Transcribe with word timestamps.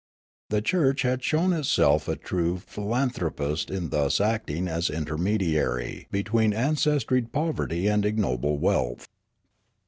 The 0.49 0.63
church 0.63 1.03
had 1.03 1.23
shown 1.23 1.53
itself 1.53 2.07
a 2.07 2.15
true 2.15 2.57
philanthropist 2.57 3.69
in 3.69 3.89
thus 3.89 4.19
acting 4.19 4.67
as 4.67 4.89
intermediarj^ 4.89 6.09
between 6.09 6.53
ancestried 6.53 7.31
poverty 7.31 7.85
and 7.85 8.03
ignoble 8.03 8.57
wealth. 8.57 9.07